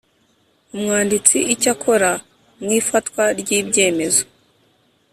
[0.75, 2.11] umwanditsi Icyakora
[2.61, 4.23] mu ifatwa ry ibyemezo